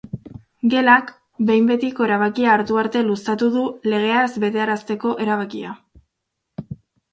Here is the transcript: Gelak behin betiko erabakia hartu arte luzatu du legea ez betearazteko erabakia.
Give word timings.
Gelak 0.73 1.11
behin 1.49 1.67
betiko 1.71 2.07
erabakia 2.07 2.55
hartu 2.55 2.81
arte 2.85 3.05
luzatu 3.11 3.51
du 3.59 3.67
legea 3.95 4.25
ez 4.31 4.33
betearazteko 4.47 5.15
erabakia. 5.29 5.79